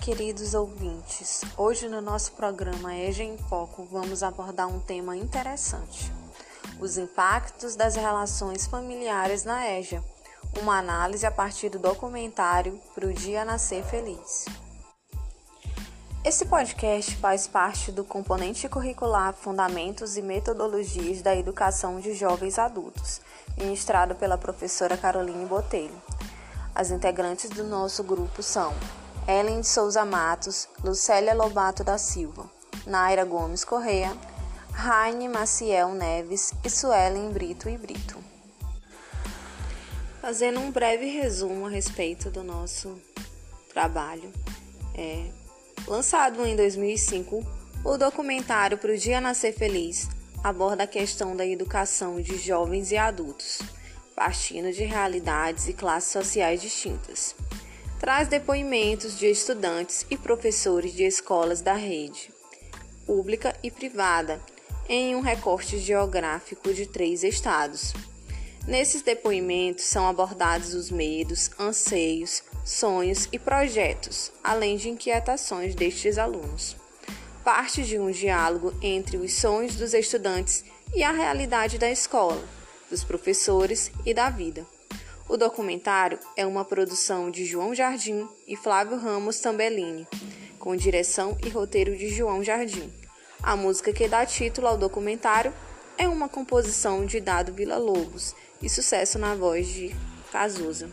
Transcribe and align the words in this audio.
queridos 0.00 0.54
ouvintes. 0.54 1.42
Hoje 1.56 1.88
no 1.88 2.00
nosso 2.00 2.32
programa 2.32 2.94
EJA 2.94 3.24
em 3.24 3.36
Foco 3.36 3.86
vamos 3.90 4.22
abordar 4.22 4.68
um 4.68 4.80
tema 4.80 5.16
interessante: 5.16 6.12
os 6.80 6.98
impactos 6.98 7.76
das 7.76 7.96
relações 7.96 8.66
familiares 8.66 9.44
na 9.44 9.70
EJA. 9.70 10.02
Uma 10.60 10.78
análise 10.78 11.26
a 11.26 11.30
partir 11.30 11.68
do 11.68 11.78
documentário 11.78 12.80
Pro 12.94 13.12
Dia 13.12 13.44
Nascer 13.44 13.82
Feliz. 13.84 14.44
Esse 16.24 16.46
podcast 16.46 17.16
faz 17.16 17.46
parte 17.46 17.90
do 17.90 18.04
componente 18.04 18.68
curricular 18.68 19.34
Fundamentos 19.34 20.16
e 20.16 20.22
Metodologias 20.22 21.20
da 21.22 21.34
Educação 21.34 22.00
de 22.00 22.14
Jovens 22.14 22.58
Adultos, 22.58 23.20
ministrado 23.58 24.14
pela 24.14 24.38
professora 24.38 24.96
Caroline 24.96 25.44
Botelho. 25.44 26.00
As 26.74 26.90
integrantes 26.90 27.50
do 27.50 27.64
nosso 27.64 28.02
grupo 28.02 28.42
são 28.42 28.72
Ellen 29.26 29.62
de 29.62 29.66
Souza 29.66 30.04
Matos, 30.04 30.68
Lucélia 30.82 31.32
Lobato 31.32 31.82
da 31.82 31.96
Silva, 31.96 32.44
Naira 32.86 33.24
Gomes 33.24 33.64
Correa, 33.64 34.14
Raine 34.70 35.28
Maciel 35.30 35.94
Neves 35.94 36.52
e 36.62 36.68
Suelen 36.68 37.30
Brito 37.32 37.66
e 37.70 37.78
Brito. 37.78 38.18
Fazendo 40.20 40.60
um 40.60 40.70
breve 40.70 41.06
resumo 41.06 41.66
a 41.66 41.70
respeito 41.70 42.30
do 42.30 42.44
nosso 42.44 43.00
trabalho. 43.72 44.30
É, 44.94 45.30
lançado 45.86 46.44
em 46.44 46.54
2005, 46.54 47.42
o 47.82 47.96
documentário 47.96 48.76
Pro 48.76 48.98
Dia 48.98 49.22
Nascer 49.22 49.54
Feliz 49.54 50.06
aborda 50.42 50.82
a 50.84 50.86
questão 50.86 51.34
da 51.34 51.46
educação 51.46 52.20
de 52.20 52.36
jovens 52.36 52.92
e 52.92 52.98
adultos, 52.98 53.60
partindo 54.14 54.70
de 54.70 54.84
realidades 54.84 55.66
e 55.66 55.72
classes 55.72 56.12
sociais 56.12 56.60
distintas 56.60 57.34
traz 58.04 58.28
depoimentos 58.28 59.18
de 59.18 59.26
estudantes 59.30 60.04
e 60.10 60.18
professores 60.18 60.92
de 60.92 61.04
escolas 61.04 61.62
da 61.62 61.72
rede 61.72 62.30
pública 63.06 63.56
e 63.62 63.70
privada 63.70 64.38
em 64.86 65.16
um 65.16 65.20
recorte 65.20 65.78
geográfico 65.78 66.74
de 66.74 66.84
três 66.84 67.24
estados. 67.24 67.94
Nesses 68.68 69.00
depoimentos 69.00 69.86
são 69.86 70.06
abordados 70.06 70.74
os 70.74 70.90
medos, 70.90 71.50
anseios, 71.58 72.42
sonhos 72.62 73.26
e 73.32 73.38
projetos, 73.38 74.30
além 74.44 74.76
de 74.76 74.90
inquietações 74.90 75.74
destes 75.74 76.18
alunos. 76.18 76.76
Parte 77.42 77.82
de 77.84 77.98
um 77.98 78.10
diálogo 78.10 78.74
entre 78.82 79.16
os 79.16 79.32
sonhos 79.32 79.76
dos 79.76 79.94
estudantes 79.94 80.62
e 80.94 81.02
a 81.02 81.10
realidade 81.10 81.78
da 81.78 81.90
escola, 81.90 82.46
dos 82.90 83.02
professores 83.02 83.90
e 84.04 84.12
da 84.12 84.28
vida. 84.28 84.66
O 85.26 85.38
documentário 85.38 86.18
é 86.36 86.46
uma 86.46 86.66
produção 86.66 87.30
de 87.30 87.46
João 87.46 87.74
Jardim 87.74 88.28
e 88.46 88.56
Flávio 88.56 88.98
Ramos 88.98 89.40
Tambellini, 89.40 90.06
com 90.58 90.76
direção 90.76 91.36
e 91.42 91.48
roteiro 91.48 91.96
de 91.96 92.10
João 92.10 92.44
Jardim. 92.44 92.92
A 93.42 93.56
música 93.56 93.90
que 93.90 94.06
dá 94.06 94.26
título 94.26 94.66
ao 94.66 94.76
documentário 94.76 95.52
é 95.96 96.06
uma 96.06 96.28
composição 96.28 97.06
de 97.06 97.20
Dado 97.20 97.54
Vila 97.54 97.78
Lobos 97.78 98.34
e 98.60 98.68
sucesso 98.68 99.18
na 99.18 99.34
voz 99.34 99.66
de 99.66 99.96
Cazuza. 100.30 100.90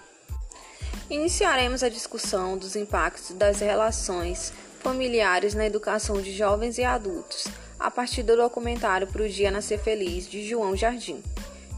Iniciaremos 1.10 1.84
a 1.84 1.90
discussão 1.90 2.58
dos 2.58 2.78
impactos 2.78 3.36
das 3.36 3.60
relações 3.60 4.54
familiares 4.80 5.54
na 5.54 5.66
educação 5.66 6.22
de 6.22 6.32
jovens 6.32 6.78
e 6.78 6.86
adultos, 6.86 7.48
a 7.78 7.92
partir 7.92 8.24
do 8.24 8.38
documentário 8.38 9.08
Pro 9.08 9.28
Dia 9.28 9.52
Nascer 9.52 9.80
Feliz, 9.80 10.26
de 10.26 10.48
João 10.48 10.74
Jardim 10.74 11.22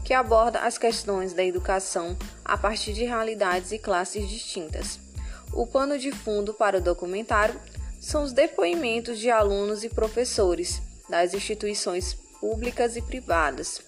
que 0.04 0.12
aborda 0.12 0.60
as 0.60 0.76
questões 0.76 1.32
da 1.32 1.42
educação 1.42 2.16
a 2.44 2.58
partir 2.58 2.92
de 2.92 3.04
realidades 3.04 3.72
e 3.72 3.78
classes 3.78 4.28
distintas. 4.28 4.98
O 5.52 5.66
pano 5.66 5.98
de 5.98 6.12
fundo 6.12 6.52
para 6.52 6.76
o 6.76 6.80
documentário 6.80 7.58
são 7.98 8.22
os 8.22 8.32
depoimentos 8.32 9.18
de 9.18 9.30
alunos 9.30 9.82
e 9.82 9.88
professores 9.88 10.82
das 11.08 11.32
instituições 11.32 12.12
públicas 12.38 12.96
e 12.96 13.02
privadas. 13.02 13.80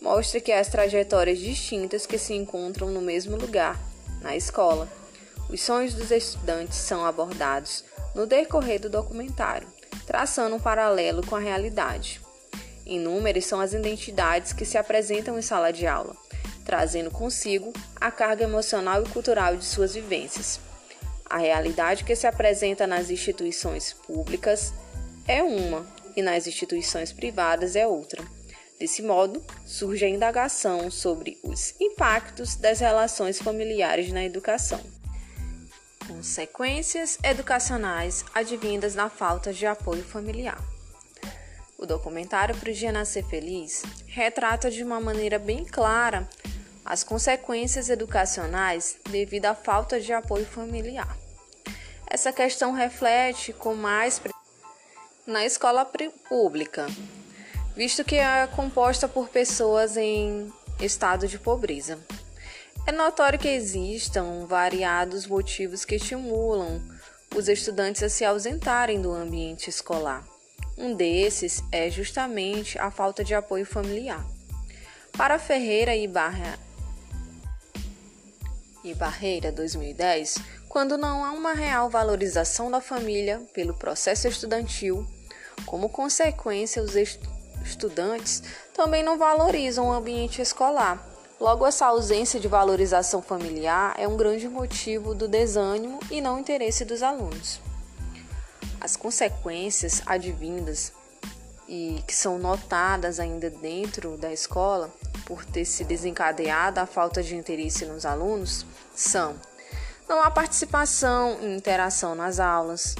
Mostra 0.00 0.40
que 0.40 0.52
as 0.52 0.68
trajetórias 0.68 1.38
distintas 1.38 2.06
que 2.06 2.18
se 2.18 2.34
encontram 2.34 2.88
no 2.90 3.00
mesmo 3.00 3.36
lugar, 3.36 3.76
na 4.20 4.36
escola. 4.36 4.88
Os 5.50 5.60
sonhos 5.60 5.94
dos 5.94 6.12
estudantes 6.12 6.78
são 6.78 7.04
abordados 7.04 7.84
no 8.14 8.26
decorrer 8.26 8.80
do 8.80 8.88
documentário, 8.88 9.66
traçando 10.06 10.54
um 10.54 10.60
paralelo 10.60 11.26
com 11.26 11.34
a 11.34 11.40
realidade. 11.40 12.20
Inúmeras 12.88 13.44
são 13.44 13.60
as 13.60 13.74
identidades 13.74 14.54
que 14.54 14.64
se 14.64 14.78
apresentam 14.78 15.38
em 15.38 15.42
sala 15.42 15.70
de 15.70 15.86
aula, 15.86 16.16
trazendo 16.64 17.10
consigo 17.10 17.70
a 18.00 18.10
carga 18.10 18.44
emocional 18.44 19.02
e 19.02 19.08
cultural 19.10 19.54
de 19.56 19.64
suas 19.64 19.94
vivências. 19.94 20.58
A 21.28 21.36
realidade 21.36 22.04
que 22.04 22.16
se 22.16 22.26
apresenta 22.26 22.86
nas 22.86 23.10
instituições 23.10 23.92
públicas 23.92 24.72
é 25.26 25.42
uma 25.42 25.86
e 26.16 26.22
nas 26.22 26.46
instituições 26.46 27.12
privadas 27.12 27.76
é 27.76 27.86
outra. 27.86 28.24
Desse 28.80 29.02
modo, 29.02 29.44
surge 29.66 30.06
a 30.06 30.08
indagação 30.08 30.90
sobre 30.90 31.38
os 31.42 31.74
impactos 31.78 32.56
das 32.56 32.80
relações 32.80 33.38
familiares 33.38 34.10
na 34.10 34.24
educação. 34.24 34.80
Consequências 36.06 37.18
educacionais 37.22 38.24
advindas 38.34 38.94
da 38.94 39.10
falta 39.10 39.52
de 39.52 39.66
apoio 39.66 40.02
familiar. 40.02 40.77
O 41.80 41.86
documentário 41.86 42.56
Pro 42.56 42.74
Dia 42.74 42.90
Nascer 42.90 43.24
Feliz 43.24 43.84
retrata 44.08 44.68
de 44.68 44.82
uma 44.82 45.00
maneira 45.00 45.38
bem 45.38 45.64
clara 45.64 46.28
as 46.84 47.04
consequências 47.04 47.88
educacionais 47.88 48.98
devido 49.08 49.46
à 49.46 49.54
falta 49.54 50.00
de 50.00 50.12
apoio 50.12 50.44
familiar. 50.44 51.16
Essa 52.10 52.32
questão 52.32 52.72
reflete 52.72 53.52
com 53.52 53.76
mais 53.76 54.20
na 55.24 55.44
escola 55.44 55.88
pública, 56.28 56.88
visto 57.76 58.02
que 58.02 58.16
é 58.16 58.48
composta 58.48 59.06
por 59.06 59.28
pessoas 59.28 59.96
em 59.96 60.52
estado 60.80 61.28
de 61.28 61.38
pobreza. 61.38 61.96
É 62.88 62.90
notório 62.90 63.38
que 63.38 63.46
existam 63.46 64.46
variados 64.48 65.28
motivos 65.28 65.84
que 65.84 65.94
estimulam 65.94 66.82
os 67.36 67.48
estudantes 67.48 68.02
a 68.02 68.08
se 68.08 68.24
ausentarem 68.24 69.00
do 69.00 69.12
ambiente 69.12 69.70
escolar. 69.70 70.37
Um 70.78 70.94
desses 70.94 71.62
é 71.72 71.90
justamente 71.90 72.78
a 72.78 72.88
falta 72.88 73.24
de 73.24 73.34
apoio 73.34 73.66
familiar. 73.66 74.24
Para 75.16 75.36
Ferreira 75.36 75.96
e, 75.96 76.06
Barra... 76.06 76.56
e 78.84 78.94
Barreira 78.94 79.50
2010, 79.50 80.36
quando 80.68 80.96
não 80.96 81.24
há 81.24 81.32
uma 81.32 81.52
real 81.52 81.90
valorização 81.90 82.70
da 82.70 82.80
família 82.80 83.42
pelo 83.52 83.74
processo 83.74 84.28
estudantil, 84.28 85.04
como 85.66 85.88
consequência, 85.88 86.80
os 86.80 86.94
estudantes 87.64 88.44
também 88.72 89.02
não 89.02 89.18
valorizam 89.18 89.88
o 89.88 89.92
ambiente 89.92 90.40
escolar. 90.40 91.04
Logo, 91.40 91.66
essa 91.66 91.86
ausência 91.86 92.38
de 92.38 92.46
valorização 92.46 93.20
familiar 93.20 93.94
é 93.98 94.06
um 94.06 94.16
grande 94.16 94.48
motivo 94.48 95.12
do 95.12 95.26
desânimo 95.26 95.98
e 96.08 96.20
não 96.20 96.38
interesse 96.38 96.84
dos 96.84 97.02
alunos. 97.02 97.60
As 98.80 98.96
consequências 98.96 100.02
advindas 100.06 100.92
e 101.68 102.02
que 102.06 102.14
são 102.14 102.38
notadas 102.38 103.20
ainda 103.20 103.50
dentro 103.50 104.16
da 104.16 104.32
escola 104.32 104.90
por 105.26 105.44
ter 105.44 105.64
se 105.64 105.84
desencadeado 105.84 106.80
a 106.80 106.86
falta 106.86 107.22
de 107.22 107.36
interesse 107.36 107.84
nos 107.84 108.06
alunos 108.06 108.64
são: 108.94 109.36
não 110.08 110.22
há 110.22 110.30
participação 110.30 111.38
e 111.42 111.56
interação 111.56 112.14
nas 112.14 112.40
aulas, 112.40 112.94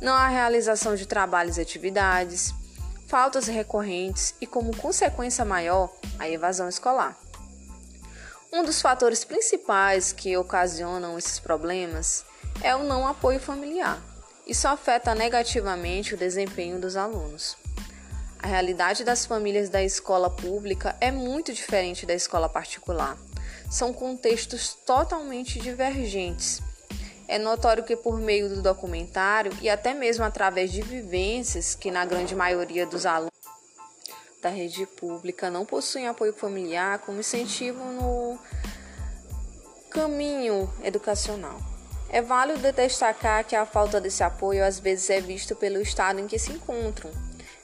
não 0.00 0.12
há 0.12 0.28
realização 0.28 0.94
de 0.94 1.06
trabalhos 1.06 1.58
e 1.58 1.60
atividades, 1.60 2.54
faltas 3.08 3.46
recorrentes 3.46 4.34
e, 4.40 4.46
como 4.46 4.76
consequência 4.76 5.44
maior, 5.44 5.92
a 6.18 6.28
evasão 6.28 6.68
escolar. 6.68 7.18
Um 8.52 8.62
dos 8.62 8.82
fatores 8.82 9.24
principais 9.24 10.12
que 10.12 10.36
ocasionam 10.36 11.18
esses 11.18 11.40
problemas 11.40 12.24
é 12.62 12.76
o 12.76 12.84
não 12.84 13.08
apoio 13.08 13.40
familiar. 13.40 14.11
Isso 14.46 14.66
afeta 14.66 15.14
negativamente 15.14 16.14
o 16.14 16.18
desempenho 16.18 16.80
dos 16.80 16.96
alunos. 16.96 17.56
A 18.42 18.48
realidade 18.48 19.04
das 19.04 19.24
famílias 19.24 19.68
da 19.68 19.84
escola 19.84 20.28
pública 20.28 20.96
é 21.00 21.12
muito 21.12 21.52
diferente 21.52 22.04
da 22.04 22.12
escola 22.12 22.48
particular. 22.48 23.16
São 23.70 23.92
contextos 23.92 24.74
totalmente 24.84 25.60
divergentes. 25.60 26.60
É 27.28 27.38
notório 27.38 27.84
que, 27.84 27.94
por 27.94 28.18
meio 28.18 28.48
do 28.48 28.60
documentário 28.60 29.52
e 29.62 29.70
até 29.70 29.94
mesmo 29.94 30.24
através 30.24 30.72
de 30.72 30.82
vivências 30.82 31.76
que, 31.76 31.92
na 31.92 32.04
grande 32.04 32.34
maioria 32.34 32.84
dos 32.84 33.06
alunos 33.06 33.32
da 34.42 34.48
rede 34.48 34.84
pública, 34.86 35.48
não 35.48 35.64
possuem 35.64 36.08
apoio 36.08 36.32
familiar 36.32 36.98
como 36.98 37.20
incentivo 37.20 37.78
no 37.84 38.36
caminho 39.88 40.68
educacional. 40.82 41.71
É 42.12 42.22
válido 42.22 42.70
destacar 42.72 43.44
que 43.44 43.56
a 43.56 43.66
falta 43.66 44.00
desse 44.00 44.22
apoio 44.22 44.64
às 44.64 44.78
vezes 44.78 45.10
é 45.10 45.20
visto 45.20 45.56
pelo 45.56 45.80
estado 45.80 46.20
em 46.20 46.28
que 46.28 46.38
se 46.38 46.52
encontram, 46.52 47.10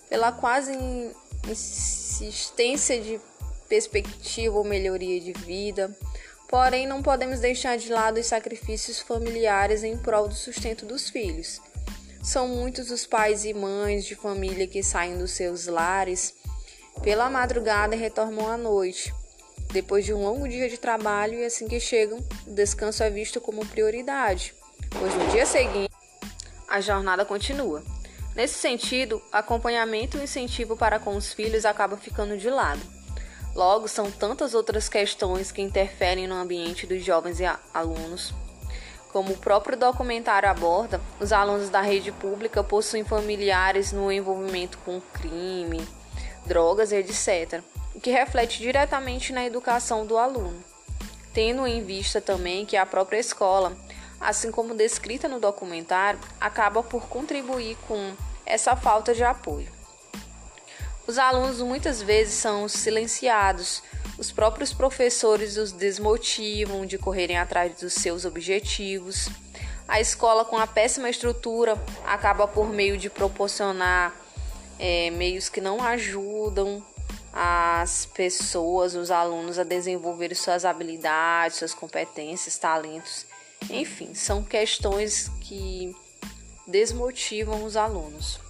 pela 0.09 0.33
quase 0.33 0.73
insistência 1.47 3.00
de 3.00 3.21
perspectiva 3.69 4.56
ou 4.56 4.65
melhoria 4.65 5.21
de 5.21 5.33
vida, 5.35 5.95
Porém, 6.49 6.87
não 6.87 7.03
podemos 7.03 7.41
deixar 7.41 7.77
de 7.77 7.93
lado 7.93 8.19
os 8.19 8.27
sacrifícios 8.27 8.99
familiares 8.99 9.85
em 9.85 9.99
prol 9.99 10.27
do 10.27 10.35
sustento 10.35 10.87
dos 10.87 11.11
filhos. 11.11 11.61
São 12.23 12.49
muitos 12.49 12.91
os 12.91 13.06
pais 13.06 13.45
e 13.45 13.53
mães 13.53 14.06
de 14.06 14.15
família 14.15 14.67
que 14.67 14.83
saem 14.83 15.19
dos 15.19 15.33
seus 15.33 15.67
lares 15.67 16.35
pela 17.03 17.29
madrugada 17.29 17.95
e 17.95 17.99
retornam 17.99 18.50
à 18.50 18.56
noite, 18.56 19.15
depois 19.73 20.05
de 20.05 20.12
um 20.12 20.23
longo 20.23 20.49
dia 20.49 20.69
de 20.69 20.79
trabalho, 20.79 21.35
e 21.35 21.44
assim 21.44 21.69
que 21.69 21.79
chegam, 21.79 22.19
o 22.47 22.50
descanso 22.50 23.03
é 23.03 23.11
visto 23.11 23.41
como 23.41 23.67
prioridade, 23.67 24.55
pois 24.99 25.15
no 25.15 25.26
dia 25.29 25.47
seguinte 25.47 25.93
a 26.69 26.81
jornada 26.81 27.25
continua. 27.25 27.82
Nesse 28.35 28.55
sentido, 28.55 29.20
acompanhamento 29.32 30.17
e 30.19 30.23
incentivo 30.23 30.76
para 30.76 30.99
com 30.99 31.17
os 31.17 31.32
filhos 31.32 31.65
acaba 31.65 31.97
ficando 31.97 32.37
de 32.37 32.49
lado. 32.49 32.81
Logo, 33.55 33.88
são 33.88 34.11
tantas 34.11 34.55
outras 34.55 34.88
questões 34.88 35.50
que 35.50 35.61
interferem 35.61 36.29
no 36.29 36.35
ambiente 36.35 36.87
dos 36.87 37.03
jovens 37.05 37.41
e 37.41 37.44
alunos. 37.75 38.32
Como 39.12 39.32
o 39.32 39.38
próprio 39.38 39.76
documentário 39.76 40.49
aborda, 40.49 41.00
os 41.19 41.32
alunos 41.32 41.71
da 41.71 41.81
rede 41.81 42.12
pública 42.12 42.62
possuem 42.62 43.05
familiares 43.05 43.91
no 43.91 44.12
envolvimento 44.12 44.79
com 44.85 45.00
crime, 45.00 45.85
drogas, 46.47 46.93
etc., 46.93 47.61
o 47.75 47.77
que 47.99 48.11
reflete 48.11 48.59
diretamente 48.59 49.33
na 49.33 49.45
educação 49.45 50.06
do 50.06 50.17
aluno, 50.17 50.62
tendo 51.33 51.67
em 51.67 51.83
vista 51.83 52.21
também 52.21 52.65
que 52.65 52.77
a 52.77 52.87
própria 52.87 53.19
escola, 53.19 53.77
assim 54.21 54.50
como 54.50 54.75
descrita 54.75 55.29
no 55.29 55.41
documentário, 55.41 56.21
acaba 56.41 56.83
por 56.83 57.09
contribuir 57.09 57.77
com 57.87 58.15
essa 58.45 58.77
falta 58.77 59.15
de 59.15 59.25
apoio. 59.25 59.69
Os 61.06 61.17
alunos 61.17 61.61
muitas 61.61 62.03
vezes 62.03 62.35
são 62.35 62.69
silenciados, 62.69 63.83
os 64.19 64.31
próprios 64.31 64.73
professores 64.73 65.56
os 65.56 65.73
desmotivam 65.73 66.85
de 66.85 66.99
correrem 66.99 67.39
atrás 67.39 67.81
dos 67.81 67.95
seus 67.95 68.25
objetivos. 68.25 69.31
A 69.87 70.00
escola, 70.00 70.45
com 70.45 70.59
a 70.59 70.67
péssima 70.67 71.09
estrutura, 71.09 71.83
acaba 72.05 72.47
por 72.47 72.69
meio 72.69 72.99
de 72.99 73.09
proporcionar 73.09 74.15
é, 74.79 75.11
meios 75.11 75.49
que 75.49 75.61
não 75.61 75.83
ajudam 75.83 76.85
as 77.40 78.05
pessoas, 78.05 78.96
os 78.96 79.12
alunos 79.12 79.61
a 79.61 79.62
desenvolver 79.62 80.35
suas 80.35 80.64
habilidades, 80.64 81.58
suas 81.58 81.73
competências, 81.73 82.58
talentos. 82.58 83.26
Enfim, 83.70 84.12
são 84.12 84.43
questões 84.43 85.31
que 85.40 85.94
desmotivam 86.67 87.62
os 87.62 87.76
alunos. 87.76 88.40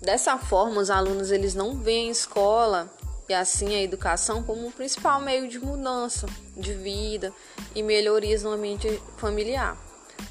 Dessa 0.00 0.38
forma, 0.38 0.80
os 0.80 0.90
alunos 0.90 1.32
eles 1.32 1.56
não 1.56 1.76
veem 1.76 2.08
a 2.08 2.12
escola 2.12 2.88
e 3.28 3.34
assim 3.34 3.74
a 3.74 3.82
educação 3.82 4.44
como 4.44 4.68
o 4.68 4.72
principal 4.72 5.20
meio 5.20 5.48
de 5.48 5.58
mudança 5.58 6.28
de 6.56 6.72
vida 6.72 7.32
e 7.74 7.82
melhorias 7.82 8.44
no 8.44 8.52
ambiente 8.52 9.02
familiar. 9.16 9.76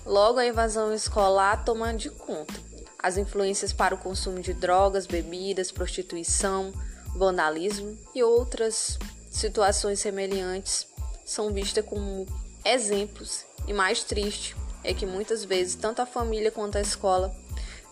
Logo, 0.05 0.39
a 0.39 0.45
evasão 0.45 0.93
escolar 0.93 1.65
toma 1.65 1.93
de 1.93 2.09
conta 2.09 2.69
as 3.01 3.17
influências 3.17 3.71
para 3.71 3.95
o 3.95 3.97
consumo 3.97 4.41
de 4.41 4.53
drogas, 4.53 5.07
bebidas, 5.07 5.71
prostituição, 5.71 6.73
vandalismo 7.15 7.97
e 8.13 8.23
outras 8.23 8.97
situações 9.29 9.99
semelhantes 9.99 10.87
são 11.25 11.51
vistas 11.51 11.85
como 11.85 12.25
exemplos 12.65 13.45
e 13.67 13.73
mais 13.73 14.03
triste 14.03 14.55
é 14.83 14.93
que 14.93 15.05
muitas 15.05 15.43
vezes 15.43 15.75
tanto 15.75 16.01
a 16.01 16.05
família 16.05 16.51
quanto 16.51 16.77
a 16.77 16.81
escola 16.81 17.35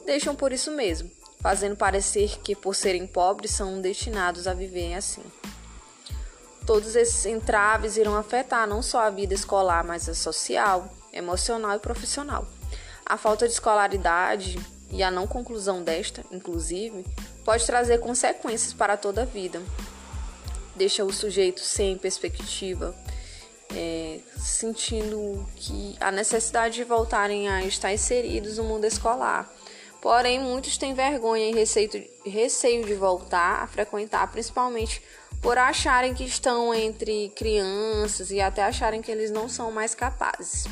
deixam 0.05 0.35
por 0.35 0.53
isso 0.53 0.71
mesmo, 0.71 1.11
fazendo 1.39 1.75
parecer 1.75 2.39
que 2.39 2.55
por 2.55 2.75
serem 2.75 3.05
pobres 3.05 3.51
são 3.51 3.81
destinados 3.81 4.47
a 4.47 4.53
viverem 4.53 4.95
assim. 4.95 5.23
Todos 6.65 6.95
esses 6.95 7.25
entraves 7.25 7.97
irão 7.97 8.15
afetar 8.15 8.67
não 8.67 8.81
só 8.81 9.01
a 9.01 9.09
vida 9.09 9.33
escolar, 9.33 9.83
mas 9.83 10.09
a 10.09 10.13
social, 10.13 10.89
emocional 11.13 11.75
e 11.75 11.79
profissional. 11.79 12.45
A 13.05 13.17
falta 13.17 13.47
de 13.47 13.53
escolaridade 13.53 14.59
e 14.89 15.01
a 15.01 15.11
não 15.11 15.27
conclusão 15.27 15.83
desta, 15.83 16.25
inclusive, 16.31 17.05
pode 17.47 17.65
trazer 17.65 17.99
consequências 17.99 18.73
para 18.73 18.97
toda 18.97 19.21
a 19.21 19.25
vida. 19.25 19.61
Deixa 20.75 21.05
o 21.05 21.13
sujeito 21.13 21.61
sem 21.61 21.97
perspectiva, 21.97 22.93
é, 23.73 24.19
sentindo 24.37 25.47
que 25.55 25.95
a 25.97 26.11
necessidade 26.11 26.75
de 26.75 26.83
voltarem 26.83 27.47
a 27.47 27.63
estar 27.63 27.93
inseridos 27.93 28.57
no 28.57 28.65
mundo 28.65 28.83
escolar. 28.83 29.49
Porém, 30.01 30.41
muitos 30.41 30.77
têm 30.77 30.93
vergonha 30.93 31.49
e 31.49 31.53
receio, 31.53 31.89
receio 32.25 32.85
de 32.85 32.93
voltar 32.95 33.63
a 33.63 33.67
frequentar, 33.67 34.29
principalmente 34.29 35.01
por 35.41 35.57
acharem 35.57 36.13
que 36.13 36.25
estão 36.25 36.73
entre 36.73 37.29
crianças 37.29 38.29
e 38.29 38.41
até 38.41 38.61
acharem 38.61 39.01
que 39.01 39.09
eles 39.09 39.31
não 39.31 39.47
são 39.47 39.71
mais 39.71 39.95
capazes. 39.95 40.65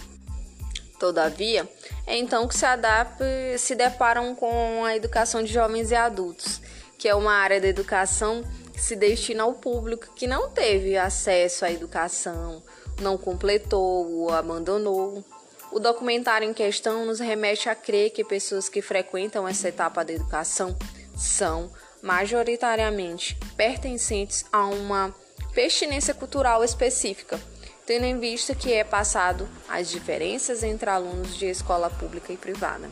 Todavia, 1.00 1.70
é 2.08 2.18
então 2.18 2.48
que 2.48 2.56
se 2.56 2.66
adaptam 2.66 3.28
se 3.58 3.76
deparam 3.76 4.34
com 4.36 4.84
a 4.86 4.96
educação 4.96 5.44
de 5.44 5.52
jovens 5.52 5.92
e 5.92 5.96
adultos, 5.96 6.62
que 6.98 7.08
é 7.08 7.16
uma 7.16 7.34
área 7.34 7.60
da 7.60 7.68
educação 7.68 8.44
que 8.74 8.82
se 8.82 8.96
destina 8.96 9.44
ao 9.44 9.54
público 9.54 10.14
que 10.16 10.28
não 10.28 10.50
teve 10.50 10.98
acesso 10.98 11.66
à 11.66 11.72
educação, 11.72 12.62
não 13.02 13.18
completou 13.18 14.12
ou 14.12 14.34
abandonou. 14.34 15.24
O 15.72 15.80
documentário 15.80 16.48
em 16.48 16.54
questão 16.54 17.06
nos 17.06 17.20
remete 17.20 17.68
a 17.68 17.76
crer 17.76 18.12
que 18.12 18.24
pessoas 18.24 18.70
que 18.70 18.82
frequentam 18.82 19.48
essa 19.48 19.68
etapa 19.68 20.06
da 20.06 20.14
educação 20.14 20.76
são, 21.18 21.70
majoritariamente, 22.02 23.38
pertencentes 23.58 24.46
a 24.52 24.66
uma 24.66 25.14
pertinência 25.54 26.14
cultural 26.14 26.64
específica, 26.64 27.40
tendo 27.86 28.06
em 28.06 28.20
vista 28.20 28.56
que 28.56 28.74
é 28.74 28.84
passado 28.84 29.48
as 29.70 29.90
diferenças 29.90 30.64
entre 30.64 30.90
alunos 30.90 31.36
de 31.36 31.46
escola 31.46 31.90
pública 31.90 32.34
e 32.34 32.38
privada. 32.38 32.90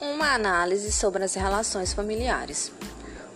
Uma 0.00 0.34
análise 0.34 0.90
sobre 0.90 1.22
as 1.22 1.34
relações 1.34 1.92
familiares. 1.92 2.72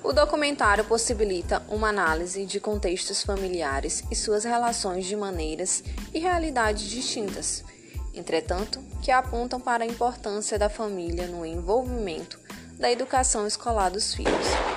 O 0.02 0.12
documentário 0.12 0.84
possibilita 0.84 1.62
uma 1.68 1.88
análise 1.88 2.44
de 2.44 2.60
contextos 2.60 3.22
familiares 3.22 4.02
e 4.10 4.16
suas 4.16 4.44
relações 4.44 5.06
de 5.06 5.16
maneiras 5.16 5.82
e 6.12 6.18
realidades 6.18 6.84
distintas, 6.90 7.64
entretanto, 8.12 8.82
que 9.02 9.10
apontam 9.10 9.60
para 9.60 9.84
a 9.84 9.86
importância 9.86 10.58
da 10.58 10.68
família 10.68 11.26
no 11.26 11.44
envolvimento 11.44 12.38
da 12.78 12.90
educação 12.90 13.46
escolar 13.46 13.90
dos 13.90 14.14
filhos. 14.14 14.73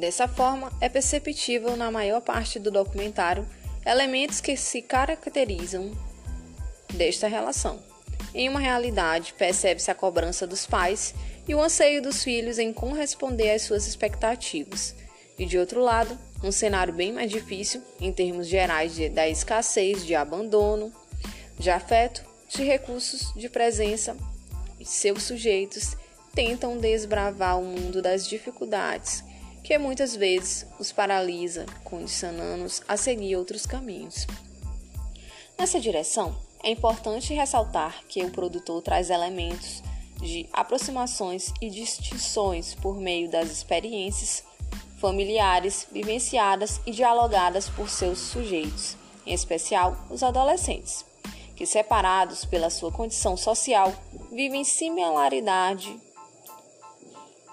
Dessa 0.00 0.26
forma, 0.26 0.72
é 0.80 0.88
perceptível 0.88 1.76
na 1.76 1.90
maior 1.90 2.22
parte 2.22 2.58
do 2.58 2.70
documentário 2.70 3.46
elementos 3.84 4.40
que 4.40 4.56
se 4.56 4.80
caracterizam 4.80 5.92
desta 6.94 7.28
relação. 7.28 7.78
Em 8.34 8.48
uma 8.48 8.60
realidade, 8.60 9.34
percebe-se 9.34 9.90
a 9.90 9.94
cobrança 9.94 10.46
dos 10.46 10.66
pais 10.66 11.14
e 11.46 11.54
o 11.54 11.60
anseio 11.60 12.00
dos 12.00 12.24
filhos 12.24 12.58
em 12.58 12.72
corresponder 12.72 13.50
às 13.50 13.60
suas 13.60 13.86
expectativas. 13.86 14.94
E 15.38 15.44
de 15.44 15.58
outro 15.58 15.82
lado, 15.82 16.18
um 16.42 16.50
cenário 16.50 16.94
bem 16.94 17.12
mais 17.12 17.30
difícil 17.30 17.82
em 18.00 18.10
termos 18.10 18.46
gerais 18.46 18.94
de, 18.94 19.10
da 19.10 19.28
escassez, 19.28 20.06
de 20.06 20.14
abandono, 20.14 20.90
de 21.58 21.68
afeto, 21.68 22.24
de 22.48 22.64
recursos, 22.64 23.34
de 23.34 23.50
presença, 23.50 24.16
e 24.78 24.84
seus 24.86 25.24
sujeitos 25.24 25.94
tentam 26.34 26.78
desbravar 26.78 27.60
o 27.60 27.64
mundo 27.64 28.00
das 28.00 28.26
dificuldades 28.26 29.28
que 29.62 29.78
muitas 29.78 30.16
vezes 30.16 30.66
os 30.78 30.90
paralisa, 30.92 31.66
condicionando-os 31.84 32.82
a 32.88 32.96
seguir 32.96 33.36
outros 33.36 33.66
caminhos. 33.66 34.26
Nessa 35.58 35.78
direção, 35.78 36.34
é 36.62 36.70
importante 36.70 37.34
ressaltar 37.34 38.02
que 38.08 38.22
o 38.24 38.30
produtor 38.30 38.82
traz 38.82 39.10
elementos 39.10 39.82
de 40.20 40.48
aproximações 40.52 41.52
e 41.60 41.70
distinções 41.70 42.74
por 42.74 42.96
meio 42.96 43.30
das 43.30 43.50
experiências 43.50 44.44
familiares 44.98 45.86
vivenciadas 45.90 46.80
e 46.84 46.90
dialogadas 46.90 47.68
por 47.70 47.88
seus 47.88 48.18
sujeitos, 48.18 48.96
em 49.26 49.32
especial 49.32 49.96
os 50.10 50.22
adolescentes, 50.22 51.04
que 51.56 51.64
separados 51.64 52.44
pela 52.44 52.68
sua 52.68 52.92
condição 52.92 53.36
social 53.36 53.94
vivem 54.30 54.62
similaridade 54.62 55.98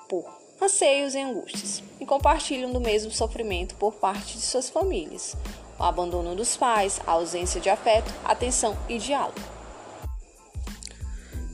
por 0.09 0.25
anseios 0.61 1.15
e 1.15 1.19
angústias 1.19 1.86
compartilham 2.07 2.71
do 2.71 2.79
mesmo 2.79 3.11
sofrimento 3.11 3.75
por 3.75 3.93
parte 3.93 4.37
de 4.37 4.41
suas 4.41 4.69
famílias, 4.69 5.35
o 5.77 5.83
abandono 5.83 6.35
dos 6.35 6.57
pais, 6.57 6.99
a 7.05 7.11
ausência 7.11 7.61
de 7.61 7.69
afeto, 7.69 8.11
atenção 8.23 8.75
e 8.89 8.97
diálogo. 8.97 9.39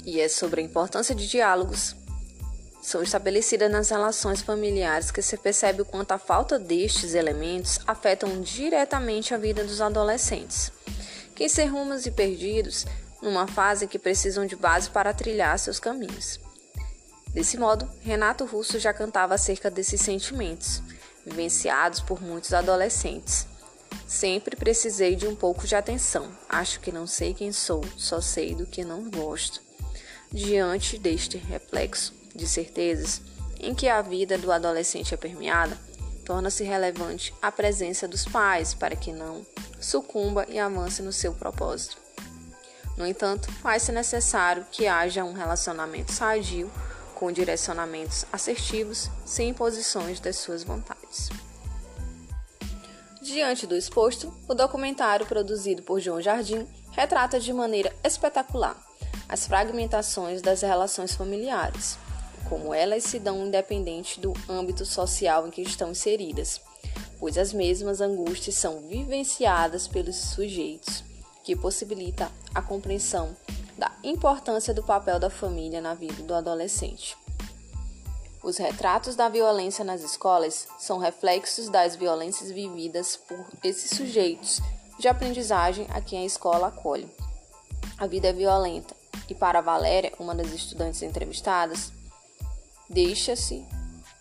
E 0.05 0.22
é 0.22 0.29
sobre 0.29 0.62
a 0.62 0.63
importância 0.63 1.15
de 1.15 1.27
diálogos. 1.27 1.95
São 2.81 3.01
estabelecidas 3.01 3.72
nas 3.72 3.89
relações 3.89 4.41
familiares 4.41 5.10
que 5.10 5.22
se 5.22 5.38
percebe 5.38 5.81
o 5.81 5.86
quanto 5.86 6.12
a 6.12 6.17
falta 6.17 6.60
destes 6.60 7.13
elementos 7.13 7.79
afetam 7.88 8.41
diretamente 8.41 9.33
a 9.33 9.38
vida 9.38 9.63
dos 9.63 9.81
adolescentes, 9.81 10.72
que 11.33 11.50
se 11.50 11.65
rumos 11.65 12.05
e 12.05 12.12
perdidos 12.12 12.86
numa 13.22 13.48
fase 13.48 13.88
que 13.88 13.98
precisam 13.98 14.45
de 14.45 14.55
base 14.55 14.89
para 14.89 15.13
trilhar 15.13 15.57
seus 15.57 15.79
caminhos. 15.79 16.39
Desse 17.33 17.57
modo, 17.57 17.89
Renato 18.01 18.45
Russo 18.45 18.79
já 18.79 18.93
cantava 18.93 19.33
acerca 19.33 19.71
desses 19.71 20.01
sentimentos, 20.01 20.81
vivenciados 21.25 21.99
por 21.99 22.21
muitos 22.21 22.53
adolescentes, 22.53 23.47
Sempre 24.07 24.55
precisei 24.55 25.15
de 25.15 25.27
um 25.27 25.35
pouco 25.35 25.65
de 25.65 25.75
atenção. 25.75 26.31
Acho 26.47 26.79
que 26.79 26.91
não 26.91 27.07
sei 27.07 27.33
quem 27.33 27.51
sou, 27.51 27.83
só 27.97 28.21
sei 28.21 28.53
do 28.53 28.65
que 28.65 28.83
não 28.83 29.09
gosto. 29.09 29.61
Diante 30.31 30.97
deste 30.97 31.37
reflexo 31.37 32.13
de 32.35 32.47
certezas 32.47 33.21
em 33.59 33.73
que 33.73 33.87
a 33.87 34.01
vida 34.01 34.37
do 34.37 34.51
adolescente 34.51 35.13
é 35.13 35.17
permeada, 35.17 35.77
torna-se 36.25 36.63
relevante 36.63 37.33
a 37.41 37.51
presença 37.51 38.07
dos 38.07 38.25
pais 38.25 38.73
para 38.73 38.95
que 38.95 39.11
não 39.11 39.45
sucumba 39.79 40.45
e 40.49 40.59
avance 40.59 41.01
no 41.01 41.13
seu 41.13 41.33
propósito. 41.33 41.97
No 42.97 43.07
entanto, 43.07 43.51
faz-se 43.53 43.91
necessário 43.91 44.65
que 44.71 44.85
haja 44.85 45.23
um 45.23 45.33
relacionamento 45.33 46.11
sadio, 46.11 46.69
com 47.13 47.32
direcionamentos 47.32 48.25
assertivos, 48.32 49.10
sem 49.25 49.50
imposições 49.50 50.20
das 50.20 50.38
suas 50.38 50.63
vontades. 50.63 51.29
Diante 53.22 53.65
do 53.65 53.75
exposto, 53.75 54.34
o 54.50 54.53
documentário 54.53 55.25
produzido 55.25 55.82
por 55.82 56.00
João 56.00 56.22
Jardim 56.22 56.67
retrata 56.91 57.39
de 57.39 57.53
maneira 57.53 57.96
espetacular 58.03 58.77
as 59.29 59.48
fragmentações 59.48 60.41
das 60.41 60.62
relações 60.62 61.15
familiares, 61.15 61.98
como 62.50 62.74
elas 62.74 63.03
se 63.03 63.20
dão 63.20 63.48
independente 63.48 64.20
do 64.20 64.34
âmbito 64.50 64.86
social 64.86 65.48
em 65.48 65.50
que 65.50 65.62
estão 65.62 65.91
inseridas, 65.91 66.62
pois 67.20 67.38
as 67.38 67.53
mesmas 67.53 68.01
angústias 68.01 68.55
são 68.55 68.82
vivenciadas 68.82 69.88
pelos 69.88 70.17
sujeitos, 70.17 71.03
que 71.43 71.55
possibilita 71.55 72.29
a 72.53 72.62
compreensão 72.62 73.36
da 73.77 73.91
importância 74.03 74.73
do 74.73 74.83
papel 74.83 75.19
da 75.19 75.29
família 75.29 75.81
na 75.81 75.93
vida 75.93 76.21
do 76.23 76.33
adolescente. 76.33 77.17
Os 78.43 78.57
retratos 78.57 79.15
da 79.15 79.29
violência 79.29 79.85
nas 79.85 80.01
escolas 80.01 80.67
são 80.77 80.97
reflexos 80.97 81.69
das 81.69 81.95
violências 81.95 82.51
vividas 82.51 83.15
por 83.15 83.45
esses 83.63 83.91
sujeitos 83.91 84.59
de 84.99 85.07
aprendizagem 85.07 85.87
a 85.89 86.01
quem 86.01 86.23
a 86.23 86.25
escola 86.25 86.67
acolhe. 86.67 87.09
A 87.97 88.05
vida 88.05 88.27
é 88.27 88.33
violenta 88.33 88.93
e, 89.29 89.33
para 89.33 89.61
Valéria, 89.61 90.11
uma 90.19 90.35
das 90.35 90.51
estudantes 90.51 91.01
entrevistadas, 91.01 91.91
deixa-se 92.89 93.65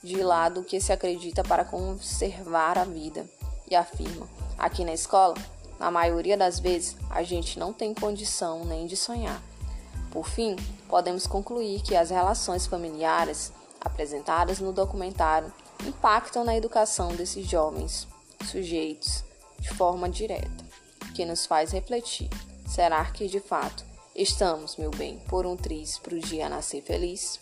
de 0.02 0.22
lado 0.22 0.60
o 0.60 0.64
que 0.64 0.80
se 0.80 0.92
acredita 0.92 1.42
para 1.42 1.64
conservar 1.64 2.78
a 2.78 2.84
vida 2.84 3.26
e 3.68 3.74
afirma: 3.74 4.28
aqui 4.56 4.84
na 4.84 4.92
escola, 4.92 5.34
na 5.78 5.90
maioria 5.90 6.36
das 6.36 6.58
vezes, 6.58 6.96
a 7.10 7.22
gente 7.22 7.58
não 7.58 7.72
tem 7.72 7.92
condição 7.92 8.64
nem 8.64 8.86
de 8.86 8.96
sonhar. 8.96 9.42
Por 10.10 10.28
fim, 10.28 10.56
podemos 10.88 11.26
concluir 11.26 11.80
que 11.82 11.96
as 11.96 12.10
relações 12.10 12.66
familiares 12.66 13.52
apresentadas 13.80 14.60
no 14.60 14.72
documentário 14.72 15.52
impactam 15.86 16.44
na 16.44 16.56
educação 16.56 17.14
desses 17.14 17.46
jovens 17.46 18.06
sujeitos 18.50 19.24
de 19.58 19.70
forma 19.70 20.08
direta, 20.08 20.64
que 21.14 21.24
nos 21.24 21.46
faz 21.46 21.72
refletir: 21.72 22.28
será 22.66 23.04
que 23.06 23.26
de 23.26 23.40
fato 23.40 23.84
estamos, 24.14 24.76
meu 24.76 24.90
bem, 24.90 25.18
por 25.28 25.46
um 25.46 25.56
triz 25.56 25.98
para 25.98 26.14
o 26.14 26.20
dia 26.20 26.48
nascer 26.48 26.82
feliz? 26.82 27.38